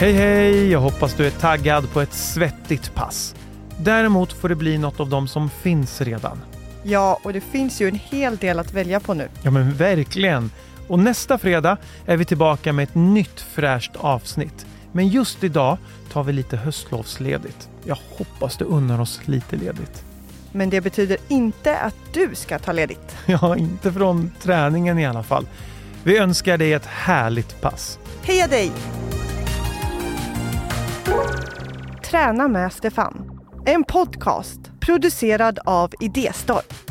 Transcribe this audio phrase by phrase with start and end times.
[0.00, 0.70] Hej hej!
[0.70, 3.34] Jag hoppas du är taggad på ett svettigt pass.
[3.78, 6.40] Däremot får det bli något av dem som finns redan.
[6.82, 9.28] Ja, och det finns ju en hel del att välja på nu.
[9.42, 10.50] Ja men verkligen!
[10.88, 11.76] Och nästa fredag
[12.06, 14.66] är vi tillbaka med ett nytt fräscht avsnitt.
[14.92, 15.78] Men just idag
[16.12, 17.68] tar vi lite höstlovsledigt.
[17.84, 20.04] Jag hoppas du unnar oss lite ledigt.
[20.52, 23.16] Men det betyder inte att du ska ta ledigt.
[23.26, 25.46] Ja, inte från träningen i alla fall.
[26.02, 27.98] Vi önskar dig ett härligt pass.
[28.22, 28.72] Heja dig!
[32.10, 33.40] Träna med Stefan.
[33.66, 36.89] En podcast producerad av Idéstorm.